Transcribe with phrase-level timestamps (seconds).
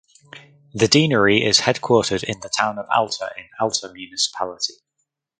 [0.73, 4.73] The deanery is headquartered in the town of Alta in Alta Municipality.